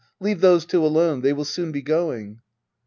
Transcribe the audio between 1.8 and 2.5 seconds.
going.